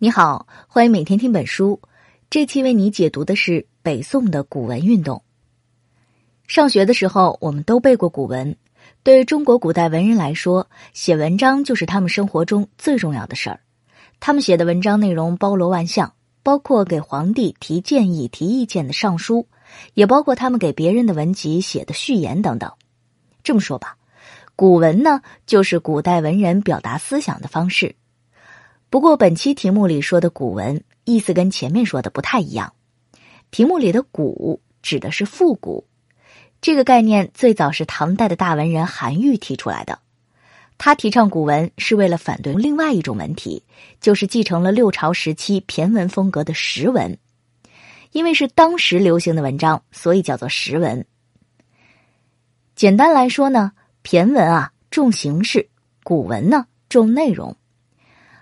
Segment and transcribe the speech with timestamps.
[0.00, 1.80] 你好，欢迎每天听本书。
[2.30, 5.24] 这期为你解读的是北宋的古文运动。
[6.46, 8.54] 上学的时候，我们都背过古文。
[9.02, 13.58] 对中国古代文人来说，写文章就是他们生活中最重要的事儿。
[14.20, 19.48] 他们写的文章内容包罗万象，包括给皇帝提建议、提意见的上书，
[19.94, 22.72] 也包括他们给别人的文集写的序言等等。
[23.42, 23.96] 这么说吧，
[24.54, 27.96] 古文呢，就是古代文人表达思想的方式。
[28.90, 32.72] 不过，本期题目里说的古文意思跟前面说的不太一样。
[33.50, 35.86] 题目里的“古”指的是复古，
[36.62, 39.98] 这个概念最早是唐代的大文人韩愈提出来的。
[40.78, 43.62] 他提倡古文是为了反对另外一种文体，
[44.00, 47.18] 就是继承了六朝时期骈文风格的实文。
[48.12, 51.04] 因为是当时流行的文章，所以叫做实文。
[52.74, 55.68] 简单来说呢，骈文啊重形式，
[56.02, 57.54] 古文呢重内容。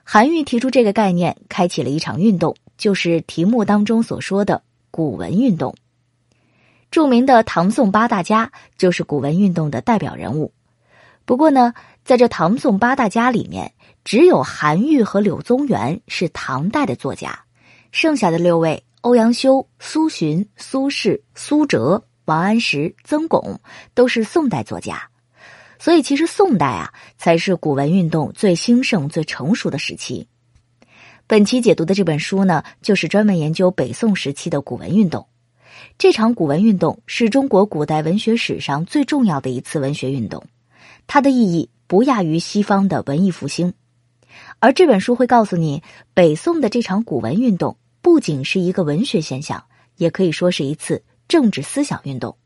[0.08, 5.74] 韩愈提出这个概念，开启了一场运动，就是题目当中所说的古文运动。
[6.92, 10.52] 著名的唐宋八大家就是古文运动的代表人物。
[11.24, 13.72] 不过呢，在这唐宋八大家里面，
[14.04, 17.40] 只有韩愈和柳宗元是唐代的作家，
[17.90, 23.58] 剩下的六位欧阳修、苏洵、苏轼、苏辙、王安石、曾巩
[23.92, 25.10] 都是宋代作家。
[25.78, 30.26] 所以，其实宋代啊，才是古文运动最兴盛、最成熟的时期。
[31.26, 35.26] 本期解读的这本书呢，就是专门研究北宋时期的古文运动。
[35.98, 40.44] 这场古文运动是中国古代文学史上最重要的一次文学运动，
[41.06, 43.74] 它的意义不亚于西方的文艺复兴。
[44.58, 45.82] 而这本书会告诉你，
[46.14, 49.62] 北宋的这场古文运动不仅是一个文学现象，
[49.96, 52.36] 也可以说是一次政治思想运动。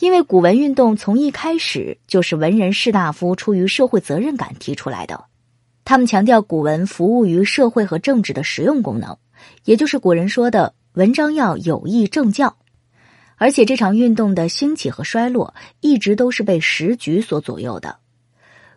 [0.00, 5.26] 因为古文运动从一开始就是文人士大夫出于社会责任感提出来的，
[5.84, 9.18] 他们强调古文服务于社会和政治的实用功能，
[9.66, 12.56] 也就是古人说的“文章要有益政教”。
[13.36, 17.98] 而且这场运动的兴起和衰落一直都是被时局所左右的，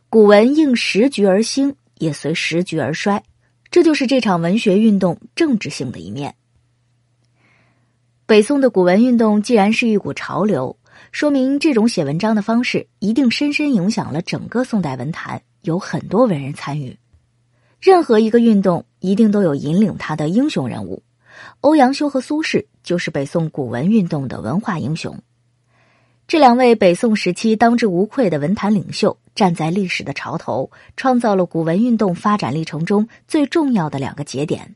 [0.09, 3.23] 古文应时局而兴，也随时局而衰，
[3.71, 6.35] 这就是这场文学运动政治性的一面。
[8.25, 10.75] 北宋的古文运动既然是一股潮流。
[11.13, 16.97] 说明这种写文章的方式一定深深影响了整个宋代文坛，有很多文人参与。
[17.79, 21.03] 任何一个运动一定都有引领他的英雄人物，
[21.61, 25.15] 欧阳修和苏轼就是北宋古文运动的文化英雄。
[26.27, 34.75] 这两位北宋时期当之无愧的文坛领袖，站在历史的潮头，创造了古文运动发展历程中最重要的两个节点。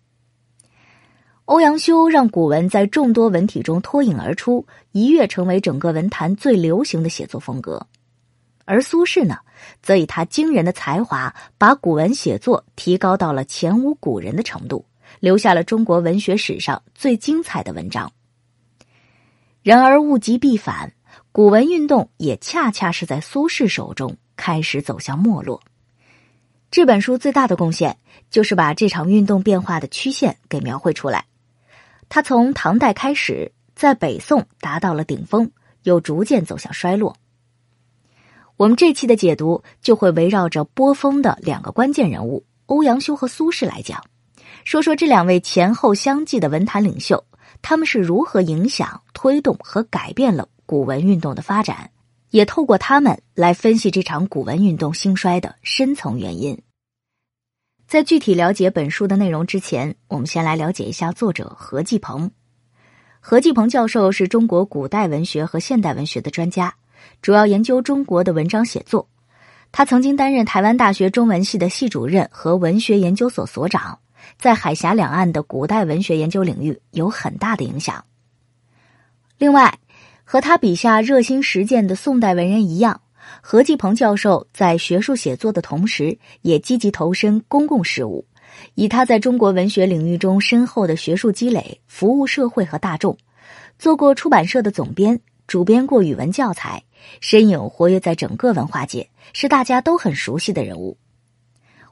[1.47, 7.87] 欧阳修让古文在众多文体中脱颖而出，一跃成为整个文坛最流行的写作风格。
[8.65, 9.37] 而苏轼呢，
[9.81, 14.83] 则以他惊人的才华，把古文写作提高到了前无古人的程度，
[15.21, 18.11] 留下了中国文学史上最精彩的文章。
[19.63, 20.91] 然而物极必反，
[21.31, 25.61] 古文运动也恰恰是在苏轼手中开始走向没落。
[26.69, 27.95] 这本书最大的贡献，
[28.29, 31.23] 就是把这场运动变化的曲线给描绘出来。
[32.09, 35.51] 他从唐代开始，在北宋达到了顶峰，
[35.83, 37.15] 又逐渐走向衰落。
[38.55, 44.03] 我们这期的解读就会围绕着波峰的两个关键人物欧阳修和苏轼来讲，
[44.65, 47.23] 说说这两位前后相继的文坛领袖，
[47.61, 51.91] 他们是如何影响、推动和改变了古文运动的发展，
[52.31, 56.59] 也透过他们来分析这场古文运动兴衰的深层原因。
[57.87, 62.29] 在具体了解本书的内容之前，我们先来了解一下作者何继鹏。
[63.21, 66.75] 何继鹏教授是中国古代文学和现代文学的专家，
[67.21, 69.07] 主要研究中国的文章写作。
[69.71, 73.97] 他曾经担任台湾大学中文系的系主任和文学研究所所长，
[74.37, 78.03] 在海峡两岸的古代文学研究领域有很大的影响。
[79.37, 79.79] 另外，
[80.25, 82.99] 和他笔下热心实践的宋代文人一样。
[83.49, 88.25] 何继鹏教授在学术写作的同时，也积极投身公共事务，
[88.75, 93.17] 以他在中国文学领域中深厚的学术积累，服务社会和大众。
[93.79, 96.83] 做过出版社的总编，主编过语文教材，
[97.21, 100.97] 身影活跃在整个文化界，是大家都很熟悉的人物。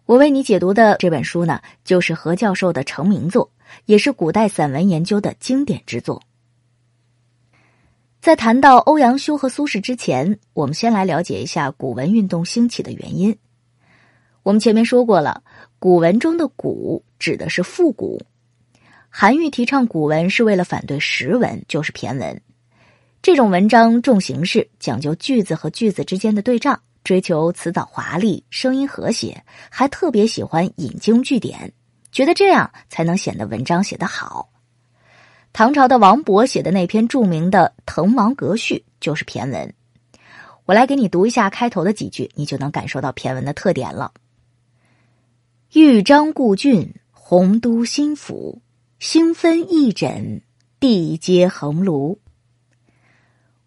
[0.06, 3.50] 我为你解读的这本书呢，就是何教授的成名作，
[3.86, 6.22] 也是古代散文研究的经典之作。
[8.26, 13.38] 在谈到欧阳修和苏轼之前，我们先来了解一下古文运动兴起的原因。
[14.42, 15.44] 我们前面说过了，
[15.78, 18.20] 古文中的“古”指的是复古。
[19.10, 22.42] 韩愈提倡古文是为了反对实文，就是骈文。
[23.22, 31.72] 这种文章重形式，讲究句子和句子之间的对仗，追求辞藻华丽、声音和谐，还特别喜欢引经据典，
[32.12, 34.50] 觉得这样才能显得文章写得好。
[35.58, 39.74] 唐朝的王勃写的那篇著名的《滕王阁序》就是骈文。
[40.66, 44.12] 我来给你读一下开头的几句，你就能感受到骈文的特点了。
[45.72, 48.62] 豫章故郡，洪都新府，
[49.00, 50.42] 星分翼轸，
[50.82, 52.18] 地接衡庐。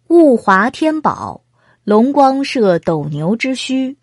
[0.09, 1.41] 物华天宝，
[1.83, 3.95] 龙光射斗牛之墟；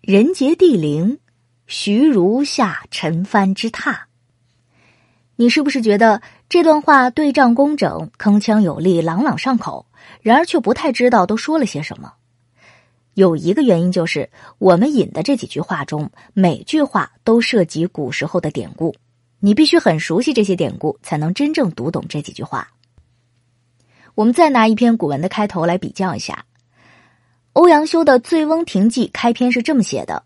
[0.00, 1.18] 人杰地灵，
[1.66, 4.02] 徐如下陈蕃之榻。
[5.34, 6.22] 你是不是觉得
[6.52, 9.86] 这段话对仗工整、铿锵有力、朗朗上口？
[10.20, 12.12] 然而却不太知道都说了些什么？
[13.14, 14.28] 有一个原因就是，
[14.58, 18.94] 我们引的这几句话中，每句话都涉及古时候的典故，
[19.40, 22.68] 你必须很熟悉这些典故，才能真正读懂这几句话。
[24.14, 26.44] 我们再拿一篇古文的开头来比较一下，
[27.54, 30.22] 欧阳修的《醉翁亭记》开篇是这么写的：“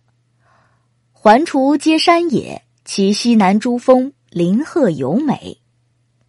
[1.14, 5.60] 环滁皆山也，其西南诸峰，林壑尤美。”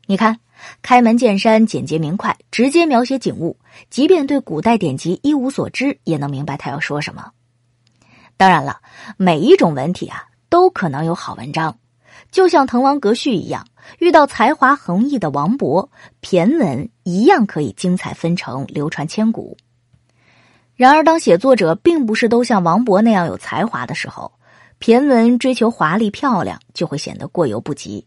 [0.09, 0.39] 你看，
[0.81, 3.57] 开门见山，简洁明快，直接描写景物，
[3.89, 7.31] 即便对古代典籍一无所知，也能明白他要说什么。
[8.37, 8.79] 当然了，
[9.17, 11.77] 每一种文体啊，都可能有好文章。
[12.31, 13.67] 就像《滕王阁序》一样，
[13.99, 15.89] 遇到才华横溢的王勃，
[16.21, 19.57] 骈文一样可以精彩纷呈，流传千古。
[20.77, 24.31] 然而，当写作者并不是都像王勃那样有才华的时候，
[24.79, 28.05] 骈文追求华丽漂亮，就会显得过犹不及。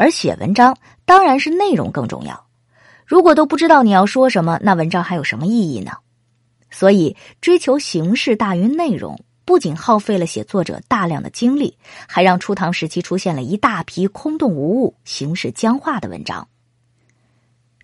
[0.00, 2.46] 而写文章当然是内容更重要。
[3.04, 5.92] 如果都不知道你要说什么，那文章还有什么意义呢？
[6.70, 9.22] 所以，追求形式大于内容。
[9.44, 11.76] 不仅耗费了写作者大量的精力，
[12.06, 16.48] 还让初唐时期出现了一大批空洞无物、形式僵化的文章。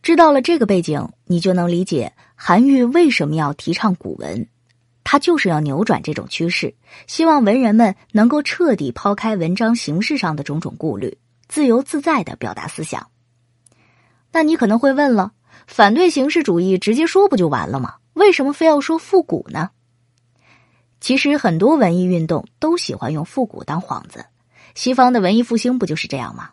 [0.01, 4.47] 知道了这个背景，你就能理解韩愈为什么要提倡古文，
[5.05, 6.73] 他就是要扭转这种趋势，
[7.09, 11.19] 希望文人们能够彻底抛开文章形式上的种种顾虑，
[11.49, 13.11] 自由自在的表达思想。
[14.33, 15.33] 那你可能会问了，
[15.67, 17.97] 反对形式主义，直接说不就完了吗？
[18.15, 19.71] 为什么非要说复古呢？
[21.01, 24.27] 其实很多文艺运动都喜欢用复古当幌子，
[24.75, 26.51] 西方的文艺复兴不就是这样吗？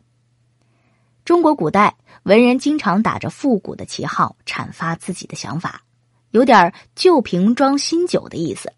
[1.25, 5.81] 中国古代文人经常打着复古的旗号阐发自己的想法，
[6.31, 8.71] 有点旧瓶装新酒的意思，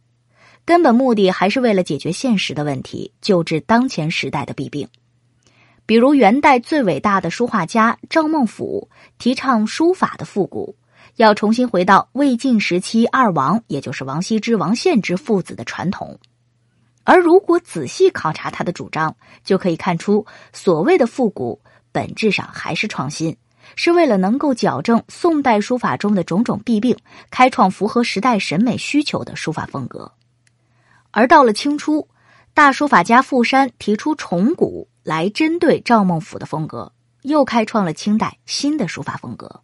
[0.64, 4.88] 根本目的还是为了解决现实的问题，救治当前时代的弊病。
[5.86, 8.88] 比如元代最伟大的书画家赵孟頫
[9.18, 10.76] 提倡书法的复古。
[11.18, 16.20] 要重新回到魏晋时期二王，也就是王羲之、王献之父子的传统。
[17.06, 21.62] 而如果仔细考察他的主张，就可以看出，所谓的复古
[21.92, 23.38] 本质上还是创新，
[23.76, 26.98] 是为了能够矫正宋代书法中的种种弊病，
[27.30, 30.12] 开创符合时代审美需求的书法风格。
[31.12, 32.06] 而到了清初，
[32.56, 36.90] 大书法家傅山提出重古来针对赵孟頫的风格，
[37.24, 39.60] 又开创了清代新的书法风格。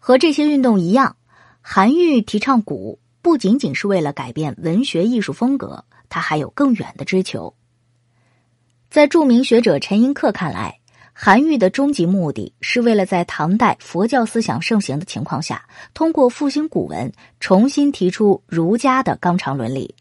[0.00, 1.14] 和这些运动一样，
[1.60, 7.54] 韩愈提倡古不仅仅是为了改变文学艺术风格，他还有更远的追求。
[8.90, 10.80] 在著名学者陈寅恪看来，
[11.12, 19.94] 韩愈的终极目的是为了在唐代佛教思想盛行的情况下，通过复兴古文，重新提出儒家的纲常伦理。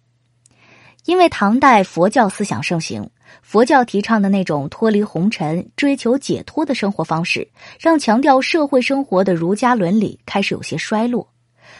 [1.06, 3.09] 因为唐代佛教思想盛行，
[3.42, 7.48] 佛教提倡的那种脱离红尘、追求解脱的生活方式，
[7.79, 11.27] 让强调社会生活的儒家伦理开始有些衰落。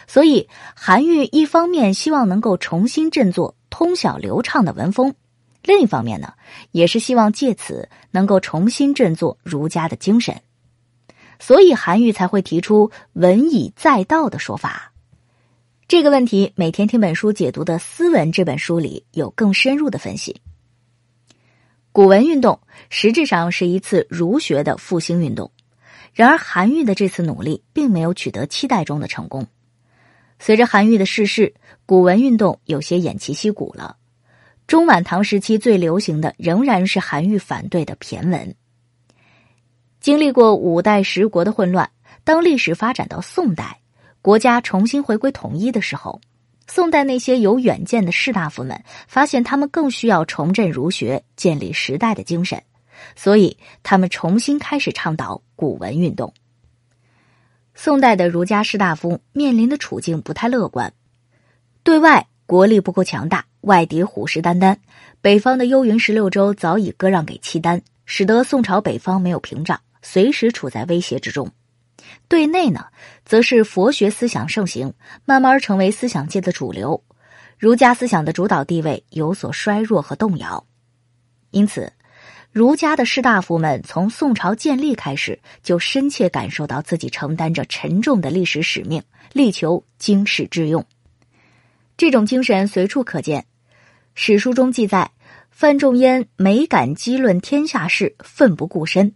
[0.06, 5.14] 所以，韩愈一方面希望能够重新振作通晓流畅的文风，
[5.62, 6.32] 另一方面呢，
[6.72, 10.34] 也是希望借此能够重新振作儒家的精神。
[11.38, 14.91] 所以，韩愈才会提出“文以载道”的说法。
[15.88, 20.40] 这个问题，每天听本书解读的《斯文》这本书里有更深入的分析。
[21.90, 22.58] 古文运动
[22.88, 25.50] 实质上是一次儒学的复兴运动，
[26.14, 29.46] 然而韩愈的这次努力并没有取得期待中的成功。
[30.38, 31.52] 随着韩愈的逝世，
[31.84, 33.98] 古文运动有些偃旗息鼓了。
[34.66, 38.54] 中晚唐时期最流行的仍然是韩愈反对的骈文。
[40.00, 41.90] 经历过五代十国的混乱，
[42.24, 43.81] 当历史发展到宋代。
[44.22, 46.20] 国家重新回归统一的时候，
[46.68, 52.62] 宋代那些有远见的士大夫们发现，他们更需要重振儒学，建立时代的精神，
[53.16, 56.32] 所以他们重新开始倡导古文运动。
[57.74, 60.92] 宋代的儒家士大夫面临的处境不太乐观，
[61.82, 64.76] 对外国力不够强大，外敌虎视眈眈，
[65.20, 71.50] 北方的幽云十六州早已割让给契丹，使得宋朝北方没有屏障，随时处在威胁之中。
[72.28, 72.86] 对内呢，
[73.24, 74.92] 则是佛学思想盛行，
[75.24, 77.02] 慢慢成为思想界的主流，
[77.58, 80.66] 儒家思想的主导地位有所衰弱和动摇。
[81.50, 81.92] 因此，
[82.50, 90.84] 儒家的士大夫们从宋朝建立开始，就深切感受到自己承担着沉重的历史使命，力求经世致用。
[91.96, 93.46] 这种精神随处可见。
[94.14, 95.10] 史书中记载，
[95.50, 99.14] 范仲淹每敢激论天下事，奋不顾身。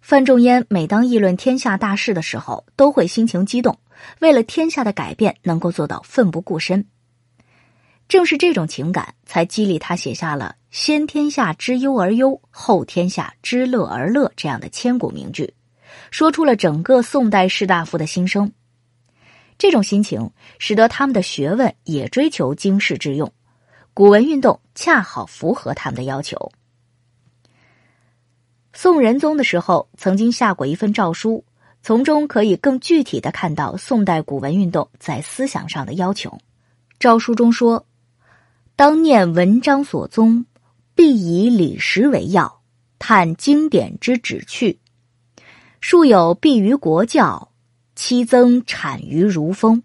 [0.00, 3.78] 范仲淹每当议论天下大事的时候，都会心情激动，
[4.20, 6.86] 为了天下的改变，能够做到奋不顾身。
[8.08, 15.54] 正是这种情感，才激励他写下了“先天下之忧而忧，后天下之乐而乐”这样的千古名句，
[16.10, 18.50] 说出了整个宋代士大夫的心声。
[19.58, 23.32] 这种心情使得他们的学问也追求经世致用，
[23.94, 26.50] 古文运动恰好符合他们的要求。
[28.72, 31.44] 宋仁宗的时候，曾经下过一份诏书，
[31.82, 36.38] 从中可以更具体的看到宋代古文运动在思想上的要求。
[36.98, 37.86] 诏书中说。
[38.76, 40.46] 当念文章所宗，
[40.94, 42.62] 必以理实为要，
[42.98, 44.78] 探经典之旨趣。
[45.82, 47.50] 树有必于国教，
[47.94, 49.82] 期增产于儒风。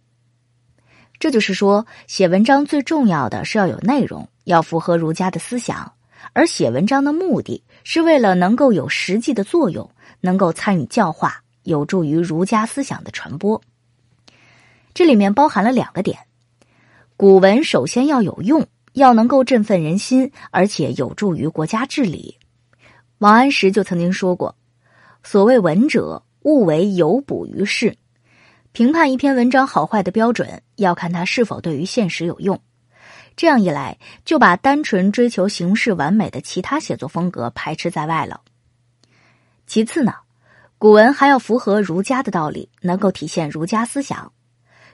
[1.19, 5.91] 这就是说，写文章最重要的是要有内容，要符合儒家的思想。
[6.31, 9.89] 而写文章的目的是为了能够有实际的作用，
[10.19, 13.61] 能够参与教化，有助于儒家思想的传播。
[14.93, 16.19] 这里面包含了两个点：
[17.15, 18.67] 古文首先要有用。
[18.95, 22.37] 要能够振奋人心，而且有助于国家治理。
[23.17, 24.55] 王安石就曾经说过
[25.21, 27.97] ：“所谓文者，务为有补于事。
[28.71, 32.57] 评判一篇文章好坏的标准，要看它是否对于现实有用。
[33.35, 38.41] 这样一来，就把单纯追求形式完美的其他写作风格排斥在外了。
[39.67, 40.13] 其次呢，
[40.77, 44.31] 古文还要符合儒家的道理，能够体现儒家思想。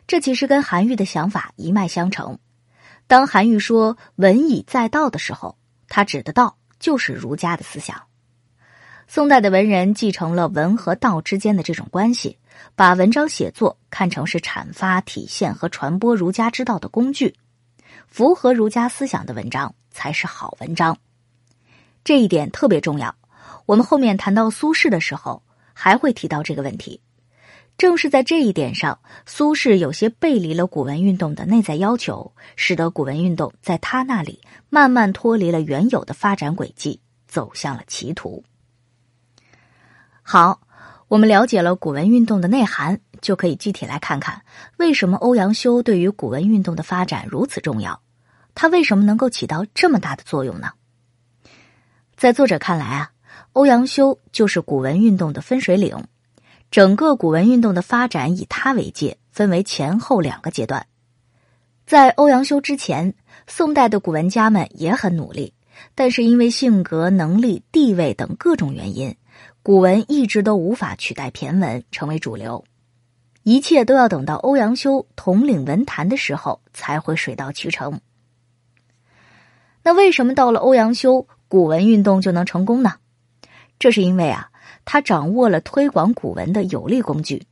[0.08, 2.40] 这其实跟韩愈的想法一脉相承。”
[3.08, 5.58] 当韩愈说“文以载道”的时候，
[5.90, 8.02] 他指的道就是儒家的思想。
[9.08, 12.38] 宋代的文人继承了文和道之间的这种关系，
[12.76, 17.36] 把文章写作看成是阐发、体现和传播儒家之道的工具。
[18.12, 20.98] 符合儒家思想的文章才是好文章，
[22.04, 23.16] 这一点特别重要。
[23.66, 25.42] 我们后面谈到苏轼的时候，
[25.74, 27.00] 还会提到这个问题。
[27.78, 37.00] 正是在这一点上，苏轼有些背离了古文运动的内在要求，使得古文运动在他那里慢慢脱离了原有的发展轨迹，
[37.30, 38.44] 走向了歧途。
[40.22, 40.60] 好，
[41.08, 44.42] 我们了解了古文运动的内涵，就可以具体来看看
[44.78, 48.02] 为什么欧阳修对于古文运动的发展如此重要，
[48.56, 50.72] 他为什么能够起到这么大的作用呢？
[52.18, 53.12] 在作者看来啊，
[53.54, 56.04] 欧阳修就是古文运动的分水岭。
[56.70, 60.88] 整个古文运动的发展以他为界，分为前后两个阶段。
[61.86, 63.14] 在欧阳修之前，
[63.46, 65.54] 宋代的古文家们也很努力，
[65.96, 69.14] 但是因为性格、能力、地位等各种原因，
[69.62, 72.64] 古文一直都无法取代骈文成为主流。
[73.44, 78.00] 一切都要等到欧阳修统领文坛的时候，才会水到渠成。
[79.84, 82.96] 那为什么到了欧阳修，古文运动就能成功呢？
[83.80, 84.50] 这是因为啊。
[84.84, 87.46] 他掌握了推广古文的有力工具。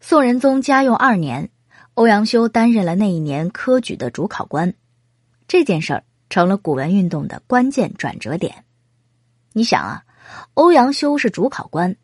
[0.00, 1.50] 宋仁宗嘉佑二年，
[1.94, 4.74] 欧阳修担任了那一年科举的主考官，
[5.46, 8.64] 这件事儿成了古文运动的关键转折点。
[9.52, 10.02] 你想啊，
[10.54, 11.94] 欧阳修是主考官，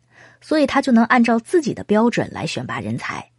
[0.41, 3.29] 所以他就能按照自己的标准来选拔人才。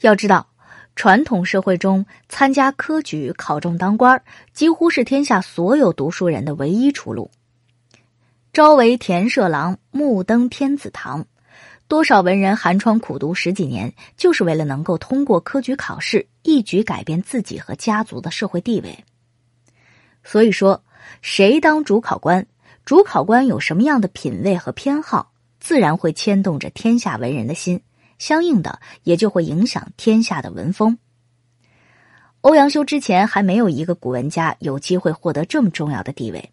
[0.00, 0.48] 要知道，
[0.96, 4.20] 传统社会中参加科举考中当官，
[4.52, 7.30] 几乎是天下所有读书人的唯一出路。
[8.52, 11.24] 朝为田舍郎，暮登天子堂。
[11.86, 19.04] 多少文人寒窗苦读十几年，就是为了能够通过科举考试，一举改变自己和家族的社会地位。
[20.22, 20.82] 所以说，
[21.22, 22.46] 谁当主考官，
[22.84, 27.80] 主考官有什么样的品味和偏好，自然会牵动着天下文人的心，
[28.18, 30.98] 相应的也就会影响天下的文风。
[32.42, 36.50] 欧阳修之前还没有一个古文家有机会获得这么重要的地位。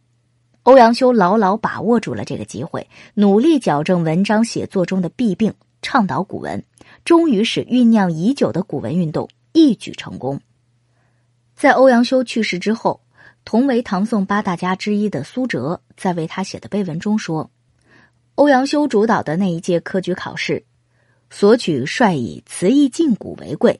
[0.63, 6.63] 欧阳修牢牢把握住了这个机会，努力矫正文章写作中的弊病，倡导古文，
[7.05, 10.41] 终于使酝酿已久的古文运动一举成功。
[11.55, 12.99] 在欧阳修去世之后，
[13.45, 17.51] 同为唐宋八大家之一的苏辙在为他写的碑文中说
[18.35, 20.65] ：“欧阳修主导的那一届科举考试，
[21.29, 23.79] 所取率以词意近古为贵，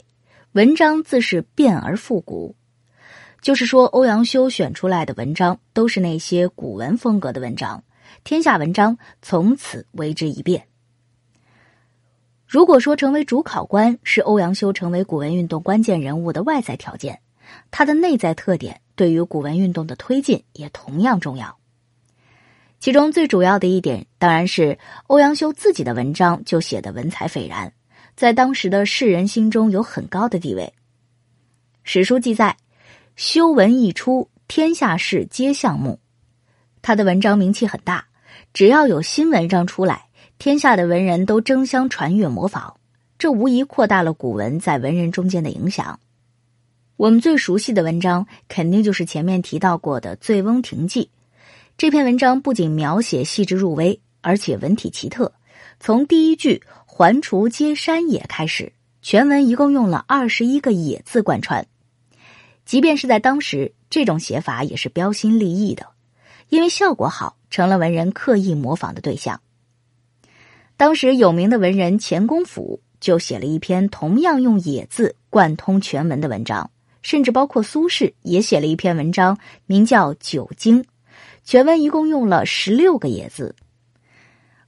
[0.53, 2.55] 文章自是变而复古。”
[3.41, 7.83] 就是说，欧阳修选出来的文章都是那些古文风格的文章，
[8.23, 10.65] 天下文章从此为之一变。
[12.47, 17.19] 如果说成为主考官是欧阳修成为古文运动关键人物的外在条件，
[17.69, 21.57] 他的内在特点对于古文运动的推进也同样重要。
[22.79, 24.77] 其中最主要的一点，当然是
[25.07, 27.73] 欧阳修自己的文章就写的文采斐然，
[28.15, 30.71] 在当时的世人心中有很高的地位。
[31.83, 32.57] 史书记载，
[33.15, 35.99] 修文一出，天下事皆向慕。
[36.81, 38.05] 他的文章名气很大，
[38.53, 40.05] 只要有新文章出来，
[40.37, 42.75] 天下的文人都争相传阅模仿，
[43.17, 45.99] 这无疑扩大了古文在文人中间的影响。
[46.97, 51.03] 我们最熟悉的文章，肯定就是前面提到过的《醉翁亭记》。
[51.77, 55.33] 这篇文章不仅描写细致入微，而且文体奇特。
[55.77, 61.67] 从第一句“环滁皆山也”开始，全文一共用了二十一个“也”字贯穿。
[62.65, 65.85] 即便是在当时，这种写法也是标新立异的，
[66.47, 69.41] 因为效果好，成了文人刻意模仿的对象。
[70.77, 80.81] 当时有名的文人钱公甫就写了一篇同样用“也”字贯通全文的文章，甚至包括苏轼也写了一篇文章，名叫《九经》。
[81.45, 83.55] 全文一共用了十六个“也”字。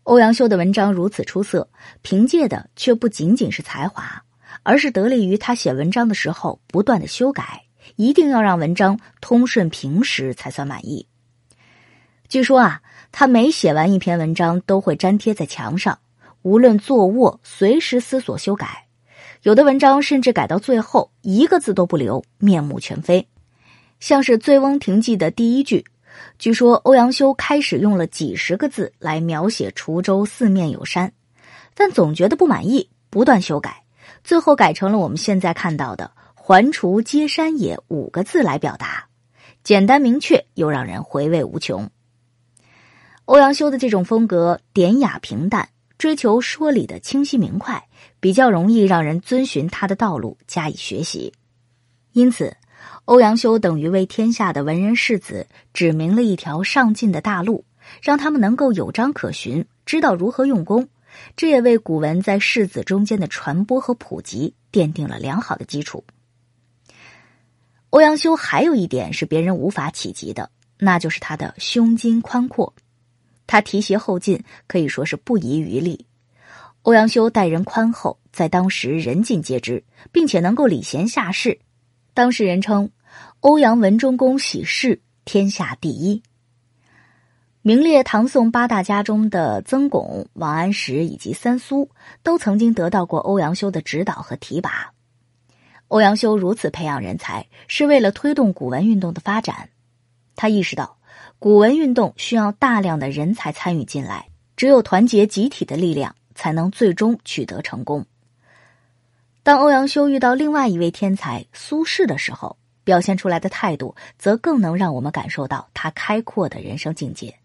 [0.03, 1.67] 欧阳修的文章如此出色，
[2.03, 4.23] 凭借的却不仅仅是才华，
[4.61, 7.63] 而是得力于他写文章的时候不断的修改，
[7.95, 11.07] 一定要让文章通顺平实才算满意。
[12.29, 12.79] 据说啊，
[13.11, 15.97] 他每写完一篇文章都会粘贴在墙上，
[16.43, 18.85] 无论坐卧随时思索修改。
[19.41, 23.27] 有的文章甚至改到最后一个字都不留，面目全非。
[23.99, 25.83] 像是《醉翁亭记》的第一句。
[26.39, 31.11] 据说欧阳修开始用了几十个字来描写滁州四面有山，
[31.73, 33.83] 但总觉得不满意，不断修改，
[34.23, 39.07] 最后改成了我们现在看到的“环滁皆山也”五个字来表达，
[39.63, 41.89] 简单明确又让人回味无穷。
[43.25, 47.87] 欧阳修的这种风格典雅平淡，追求说理的清晰明快，
[48.19, 51.33] 比较容易让人遵循他的道路加以学习，
[52.13, 52.55] 因此。
[53.07, 57.63] 欧阳修等于为天下的文人士子指明了一条上进的大路，
[58.01, 60.89] 让他们能够有章可循，知道如何用功。
[61.37, 66.03] 这也为古文在世子中间的传播和普及奠定了良好的基础。
[67.91, 72.73] 欧阳修还有一点是别人无法企及的，那就是他的胸襟宽阔。
[73.47, 76.05] 他提携后进，可以说是不遗余力。
[76.81, 79.81] 欧阳修待人宽厚，在当时人尽皆知，
[80.11, 81.57] 并且能够礼贤下士。
[82.13, 82.91] 当事人称。
[83.47, 86.21] 欧阳文忠公喜事，天下第一。
[87.61, 91.89] 名列唐宋八大家中的曾巩、王安石以及三苏，
[92.23, 94.91] 都曾经得到过欧阳修的指导和提拔。
[95.87, 99.69] 欧阳修如此培养人才，是为了推动古文运动的发展。
[100.35, 100.97] 他意识到，
[101.39, 108.05] 古文运动需要大量的人才参与进来，只有团结集体的力量，才能最终取得成功。
[109.41, 112.57] 当欧阳修遇到另外一位天才苏轼的时候，
[112.87, 117.35] 表现出来的态度，则更能让我们感受到他开阔的人生境界。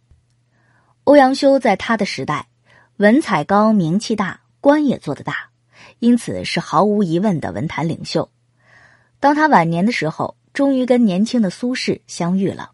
[1.02, 2.46] 欧阳修在他的时代，
[2.98, 5.50] 文采高，名气大，官也做得大，
[5.98, 8.30] 因此是毫无疑问的文坛领袖。
[9.18, 12.70] 当他晚年的时候，终于跟年轻的苏轼相遇了。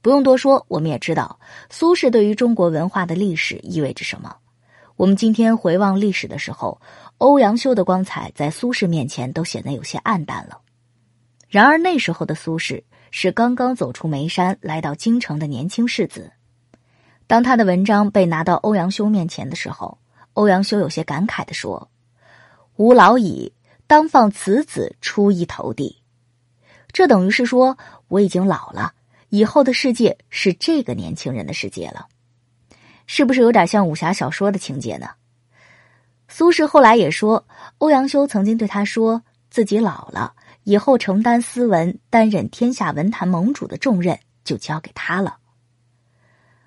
[0.00, 4.36] 不用多说，我们也知道苏轼对于中国文化的历史意味着什么。
[4.94, 6.80] 我们今天回望历史的时候，
[7.18, 10.60] 欧阳修的光彩在苏轼面前都显得有些暗淡了。
[11.48, 16.30] 然而那时候的苏轼是刚刚走出眉山来到京城的年轻士子，
[17.26, 19.98] 当他的文章被拿到欧阳修面前的时候，
[20.34, 21.90] 欧阳修有些感慨的说
[22.76, 23.52] ：“吾老矣，
[23.86, 26.02] 当放此子出一头地。”
[26.92, 28.92] 这等于是说我已经老了，
[29.30, 32.08] 以后的世界是这个年轻人的世界了，
[33.06, 35.08] 是不是有点像武侠小说的情节呢？
[36.28, 37.46] 苏轼后来也说，
[37.78, 40.34] 欧阳修曾经对他说自己老了。
[40.68, 45.38] 以后承担斯文、担任天下文坛盟主的重任，就交给他了。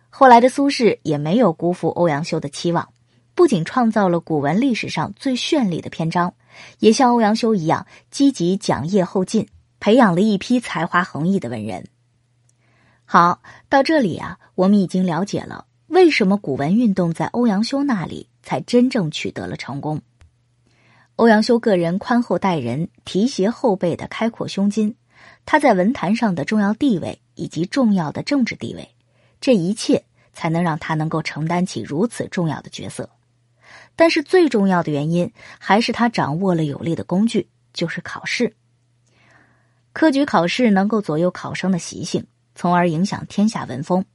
[0.10, 2.90] 后来的苏轼也没有辜负欧阳修的期望，
[3.36, 6.34] 不仅创造了古文历史上最绚丽的篇章，
[6.80, 9.48] 也像欧阳修一样积极讲业后进，
[9.80, 11.88] 培养了一批才华横溢的文人。
[13.06, 20.02] 好，到这里啊，我们已经了解了为什么古文运动在欧阳修那里才真正取得了成功。
[21.18, 24.96] 欧阳修个人宽厚待人、提携后辈的开阔胸襟，
[25.46, 28.96] 他在文坛上的重要地位以及重要的政治地位，
[29.40, 33.08] 这一切才能让他能够承担起如此重要的角色。
[33.96, 38.56] 但是最重要的原因还是他掌握了有力的工具，就是考试。
[39.94, 44.06] 科举考试能够左右考生的习性，从而影响天下文风。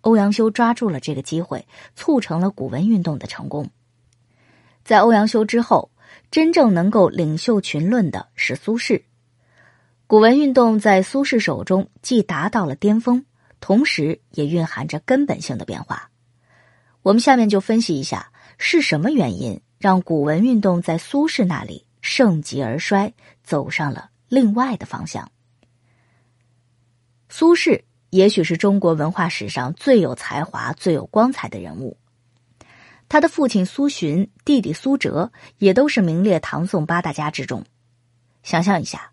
[0.00, 3.68] 欧阳修抓住了这个机会，促成了古文运动的成功。
[4.84, 5.90] 在欧阳修之后。
[6.30, 9.02] 真正能够领袖群论的是苏轼，
[10.06, 13.24] 古文运动在苏轼手中既达到了巅峰，
[13.60, 16.10] 同时也蕴含着根本性的变化。
[17.02, 25.30] 我们下面就分析一下是什么原因让古文运动在苏轼那里盛极而衰，走上了另外的方向。
[27.28, 31.96] 苏轼也许是中国文化史上最有才华、最有光彩的人物。
[33.08, 37.64] 他的父亲苏洵、弟弟苏辙也都是名列唐宋八大家之中。
[38.42, 39.12] 想象一下，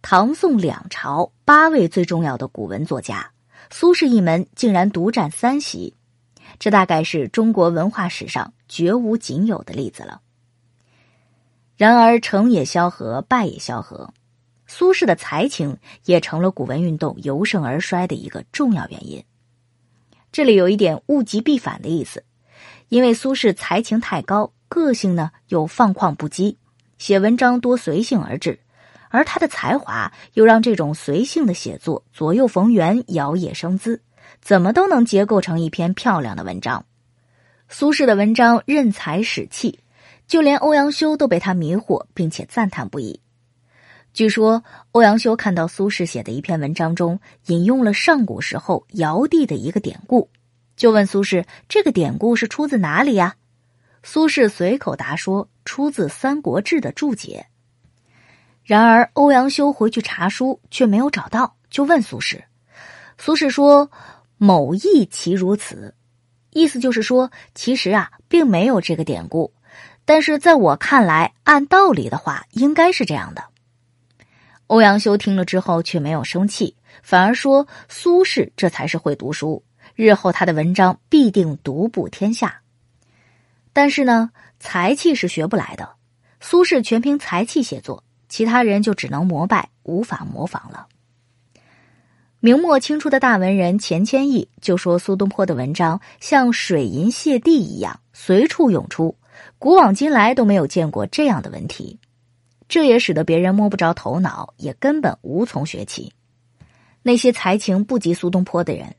[0.00, 3.30] 唐宋两朝八位最重要的古文作家，
[3.70, 5.94] 苏轼一门竟然独占三席，
[6.58, 10.20] 这大概是中国文化史上绝无仅有的例子了。
[11.76, 14.14] 然而，成也萧何，败也萧何，
[14.66, 19.22] 苏轼的才情也成了古文运动由盛而衰的一个重要原因。
[20.32, 22.24] 这里有一点物极必反的意思。
[22.88, 26.56] 因为苏轼才情太高，个性呢又放旷不羁，
[26.98, 28.58] 写文章多随性而至，
[29.10, 34.00] 而他的才华又让这种随性的写作左右逢源、摇曳生姿，
[34.40, 36.84] 怎么都能结构成一篇漂亮的文章。
[37.68, 39.80] 苏轼的文章任才使气，
[40.28, 43.20] 就连欧阳修都被他迷惑，并且赞叹不已。
[44.12, 50.30] 据说欧阳修看到苏轼写的一篇文章中引用了上古时候尧帝的一个典故。
[50.76, 53.36] 就问苏轼：“这个典故是出自哪里呀？”
[54.04, 57.46] 苏轼随口答说：“出自《三国志》的注解。”
[58.62, 62.42] 然而欧阳修回去查书却没有找到，就问苏轼。
[63.16, 63.90] 苏轼说
[64.38, 65.94] ：“某亦其如此。”
[66.50, 69.52] 意思就是说，其实啊，并没有这个典故，
[70.04, 73.44] 但是在我看来，按道理的话，应该是这样的。
[74.68, 79.62] 欧阳修听了之后却没有生气，反而说：“苏轼这才是会读书。”
[79.96, 82.60] 日后他的文章必定独步天下，
[83.72, 84.30] 但是呢，
[84.60, 85.88] 才气是学不来的。
[86.38, 90.86] 苏轼全凭才气写作，其他人就只能膜拜，无法模仿了。
[92.40, 99.16] 明末清初的大文人钱谦益就说：“苏东坡的文章像水银泻地一样，随处涌出，
[99.58, 101.98] 古往今来都没有见过这样的文体。”
[102.68, 106.12] 这也使得别人摸不着头脑，也根本无从学起。
[107.02, 108.94] 那些才情不及苏东坡的人。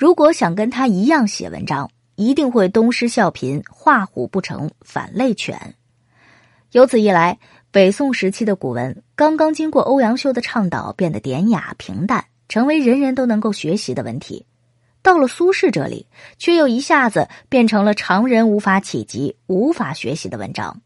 [0.00, 5.74] 如果想跟他一样写文章，一定会东施效颦，画虎不成反类犬。
[6.72, 7.38] 由此一来，
[7.70, 14.46] 北宋时期的古文刚刚经过欧阳修的倡导，变得典雅平淡，成为人人都能够学习的文体。
[15.02, 16.06] 到了苏轼这里，
[16.38, 20.80] 却又一下子变成了常人无法企及、无法学习的文章，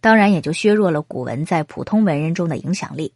[0.00, 3.12] 当然也就削弱了古文在普通文人中的影响力。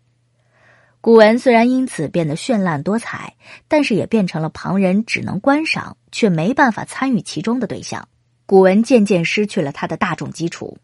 [1.05, 3.35] 古文虽然因此变得绚烂多彩，
[3.69, 8.09] 但是也变成了旁人只能观赏却没办法参与其中的对象。
[8.47, 10.79] 古文渐渐失去了它的大众基础。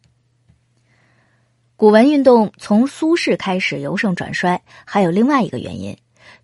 [1.75, 5.97] 古文运动从苏轼开始由盛转衰，还有另外一个原因，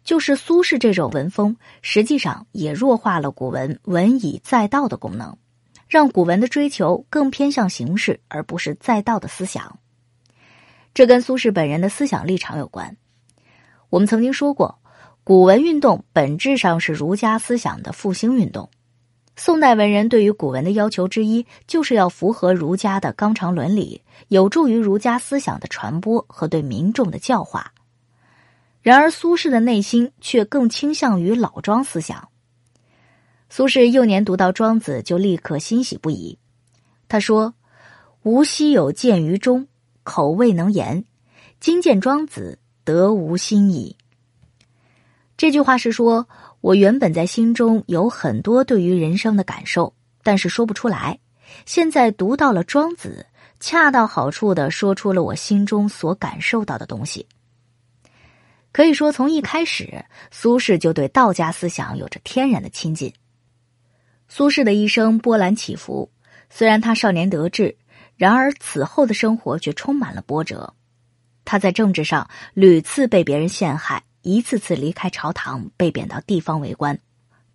[0.03, 5.37] 就是苏轼这种文风实际上也弱化了古文文以载道的功能，
[5.87, 9.79] 让古文的追求更偏向形式而不是载道的思想。
[10.95, 12.97] 这跟苏轼本人的思想立场有关。
[13.91, 14.79] 我们曾经说过，
[15.25, 18.69] 古文运动本质上是儒家思想的复兴运动。
[19.37, 27.73] 宋代文人对于古文的要求之一，就是要符合儒家的纲常伦理，有助于儒家思想的传播和对民众的教化。
[28.81, 32.29] 然而，苏轼的内心却更倾向于老庄思想。
[33.51, 36.39] 苏轼幼年读到庄子，就立刻欣喜不已。
[37.09, 37.55] 他说
[38.25, 39.69] ：“吾昔有见于中，
[40.03, 41.05] 口未能言，
[41.61, 43.97] 今见庄子。”得无心矣。
[45.37, 46.27] 这句话是说，
[46.61, 51.19] 我原本在心中有很多对于人生的感受，但是说不出来。
[51.67, 53.27] 现在读到了庄子，
[53.59, 57.27] 恰到好处的说出了我心中所感受到的东西。
[58.71, 63.13] 可以说，从一开始，苏轼就对道家思想有着天然的亲近。
[64.29, 66.09] 苏轼的一生波澜起伏，
[66.51, 67.77] 虽然他少年得志，
[68.17, 70.73] 然而此后的生活却充满了波折。
[71.47, 76.99] 他在政治上屡次被别人陷害，一次次离开朝堂，被贬到地方为官，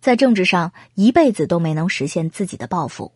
[0.00, 3.12] 在政治上一辈子都没能实现自己的抱负。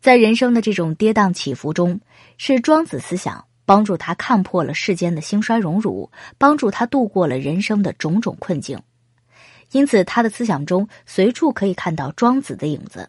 [0.00, 2.00] 在人生的这种跌宕起伏中，
[2.38, 8.80] 是庄子思想帮助他看破了世间的兴衰荣辱，帮助他度过了人生的种种困境。
[9.72, 13.08] 因此，他的思想中随处可以看到庄子的影子。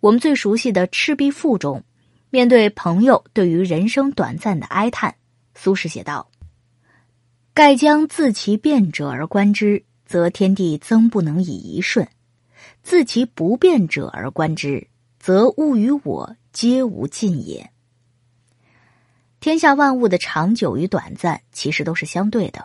[0.00, 1.82] 我们最熟悉的《赤壁赋》中，
[2.30, 5.14] 面对朋友对于人生短暂的哀叹。
[5.60, 6.30] 苏轼写道
[7.52, 12.06] ：“盖将自其变者而观之，则天地曾不能以一瞬；
[12.84, 14.86] 自其不变者而观之，
[15.18, 17.72] 则物与我皆无尽也。
[19.40, 22.64] 天下万物的长久与短暂，其实都是相对的。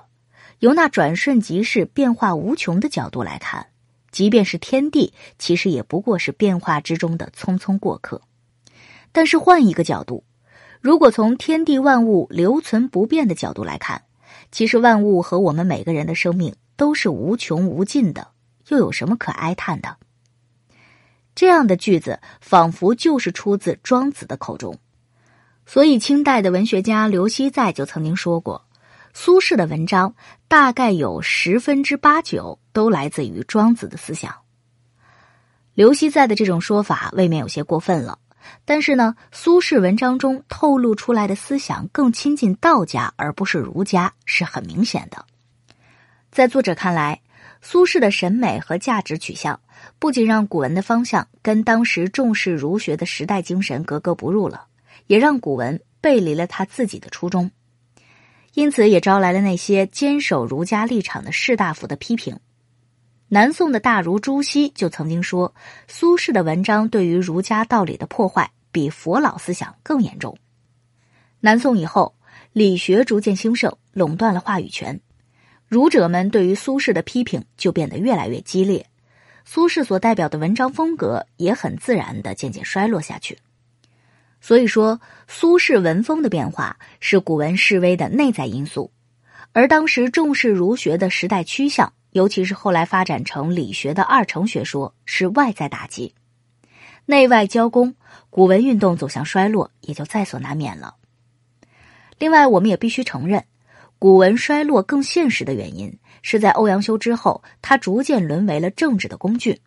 [0.59, 3.65] 由那转瞬即逝、变化无穷的角度来看，
[4.11, 8.21] 即便是天地，其实也不过是变化之中的匆匆过客。
[9.11, 10.23] 但是换一个角度，
[10.83, 14.03] 如果从天地万物留存不变的角度来看，
[14.51, 18.27] 其实万物和我们每个人的生命都是无穷无尽的，
[18.67, 19.95] 又有什么可哀叹的？
[21.35, 24.77] 这样的句子仿佛就是出自庄子的口中。
[25.65, 28.65] 所以，清代的文学家刘熙载就曾经说过。
[29.13, 30.15] 苏轼的文章
[30.49, 34.35] 大概有十分之八九都来自于庄子的思想。
[35.75, 38.19] 刘熙载的这种说法未免有些过分了，
[38.65, 45.25] 但是呢，苏轼文章中透露出来的思想更亲近道家而不是儒家，是很明显的。
[46.31, 47.21] 在作者看来，
[47.61, 49.59] 苏轼的审美和价值取向
[49.99, 54.65] 不仅让古文的方向跟当时重视儒学的时代精神格格不入了，
[55.07, 57.51] 也让古文背离了他自己的初衷。
[58.53, 62.39] 因此，也招来了那些坚守儒家立场的士大夫的批评。
[63.29, 65.55] 南宋的大儒朱熹就曾经说，
[65.87, 70.37] 苏轼的文章对于儒家道理的破坏比佛老思想更严重。
[71.39, 72.15] 南宋以后，
[72.51, 74.99] 理学逐渐兴盛，垄断了话语权，
[75.67, 78.85] 儒者们对于苏轼的批评就变得越来越激烈，
[79.45, 83.39] 苏轼所代表的文章风格也很自然的渐渐衰落下去。
[84.39, 88.91] 所以说，苏轼文风的变化是古文式微的内在因素，
[89.53, 96.15] 而当时重视儒学的时代趋向，尤其是后来发展成理学的二程学说，是外在打击，
[97.05, 97.93] 内外交攻，
[98.29, 100.95] 古文运动走向衰落也就在所难免了。
[102.17, 103.43] 另外，我们也必须承认，
[103.99, 109.59] 古文衰落更现实的原因是在欧阳修之后，他逐渐沦为了政治的工具。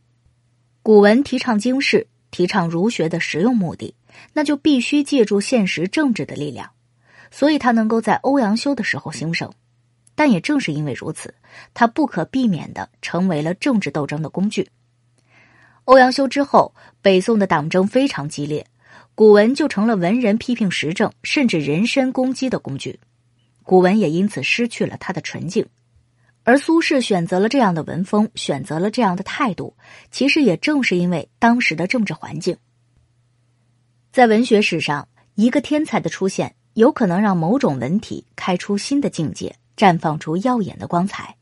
[0.83, 3.95] 古文提倡经世，提倡儒学的实用目的。
[4.33, 6.71] 那就必须借助现实政治的力量，
[7.31, 9.53] 所以他能够在欧阳修的时候兴盛，
[10.17, 11.33] 但也正是因为如此，
[11.73, 14.69] 他不可避免的成为了政治斗争的工具。
[15.85, 18.67] 欧阳修之后，北宋的党争非常激烈，
[19.15, 22.99] 古文就成了文人批评时政甚至人身攻击的工具，
[23.63, 25.65] 古文也因此失去了它的纯净。
[26.43, 29.77] 而苏轼选择了这样的文风，选择了这样的态度，
[30.11, 32.57] 其实也正是因为当时的政治环境。
[34.13, 41.37] 在文学史上，一个天才的出现，有可能让某种文体开出新的境界，绽放出耀眼的光彩；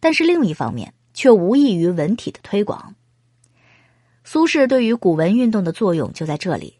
[0.00, 2.94] 但是另一方面，却无异于文体的推广。
[4.24, 6.78] 苏轼对于古文运动的作用就在这里，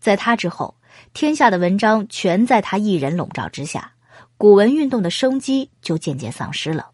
[0.00, 0.74] 在他之后，
[1.12, 3.92] 天下的文章全在他一人笼罩之下，
[4.36, 6.90] 古文运动的生机就渐渐丧失了。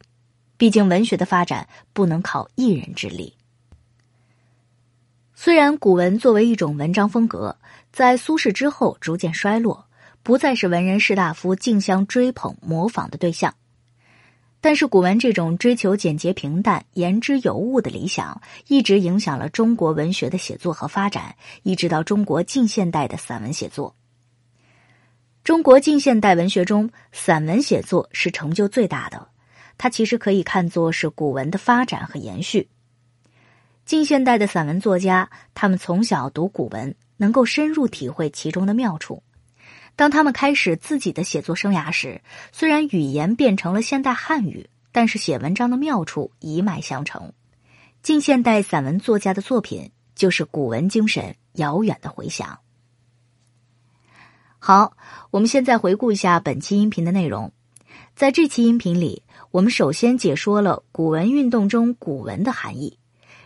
[0.58, 3.34] 毕竟，文学的发展不能靠一人之力。
[5.34, 7.56] 虽然古文作为一种文章风格，
[7.92, 9.85] 在苏轼之后逐渐衰落，
[10.26, 13.54] 不再是文人士大夫竞相追捧模仿的对象，
[14.60, 23.94] 但是古文这种追求简洁平淡、言之有物的理想，一直影响了中国文学的写作和发展，一直到中国近现代的散文写作。
[25.44, 29.28] 中国近现代文学中，散文写作是成就最大的，
[29.78, 32.68] 它其实可以看作是古文的发展和延续。
[33.84, 39.22] 近现代的散文作家，他们从小读古文，能够深入体会其中的妙处。
[39.96, 42.20] 当他们开始自己的写作生涯时，
[42.52, 47.32] 虽然语言变成了现代汉语，但是写文章的妙处一脉相承。
[48.02, 52.58] 近现代散文作家的作品，就是古文精神遥远的回响。
[54.58, 54.96] 好，
[55.30, 57.52] 我们现在回顾一下本期音频的内容。
[58.14, 62.98] 在这期音频里，我们首先解说了古文运动中古文的含义。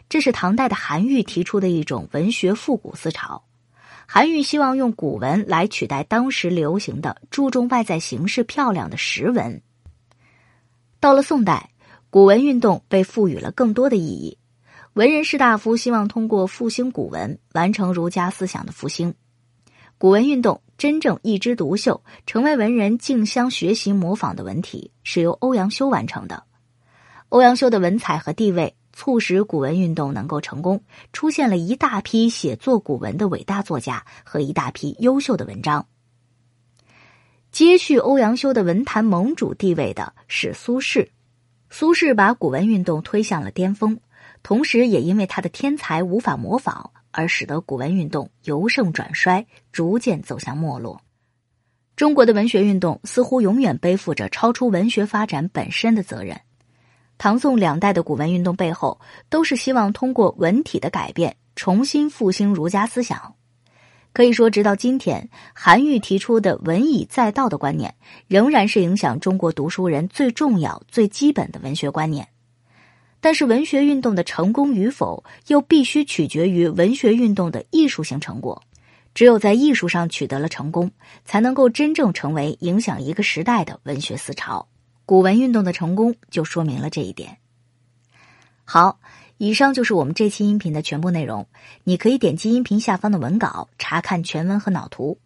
[0.08, 3.44] 这是唐代的韩愈提出的一种文学复古思潮。
[4.12, 9.62] 韩愈希望用古文来取代当时流行的注重外在形式漂亮的实文。
[10.98, 11.70] 到了宋代，
[12.10, 14.36] 古文运动被赋予了更多的意义。
[14.94, 19.14] 文人士大夫希望通过复兴古文，完成儒家思想的复兴。
[19.96, 26.42] 古文运动真正一枝独秀，成为文人竞相学习模仿的文体，是由欧阳修完成的。
[27.28, 28.74] 欧阳修的文采和地位。
[29.00, 30.84] 促使古文运动能够成功，
[31.14, 35.86] 出现了一大批写作古文的伟大作家和一大批优秀的文章。
[37.50, 41.08] 接续欧阳修的文坛盟主地位的是苏轼，
[41.70, 43.98] 苏轼把古文运动推向了巅峰，
[44.42, 51.00] 同时也因为他的天才无法模仿，而使得古文运动由盛转衰，逐渐走向没落。
[51.96, 56.38] 中国的文学运动似乎永远背负着超出文学发展本身的责任。
[57.22, 63.34] 唐宋两代的古文运动背后，都是希望通过文体的改变，重新复兴儒家思想。
[64.14, 67.94] 可以说，直到今天，韩愈提出的“文以载道”的观念，
[68.26, 72.26] 仍然是影响中国读书人最重要、最基本的文学观念。
[73.20, 78.62] 但是文学运动的成功与否，又必须取决于文学运动的艺术性成果。
[79.12, 80.90] 只有在艺术上取得了成功，
[81.26, 84.66] 才能够真正成为影响一个时代的文学思潮。
[85.10, 87.38] 古文运动的成功就说明了这一点。
[88.64, 89.00] 好，
[89.38, 91.48] 以上就是我们这期音频的全部内容。
[91.82, 95.18] 你可以点击音频下方的文稿查看全文和脑图。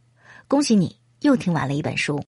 [0.49, 2.25] 恭喜你又听完了一本书。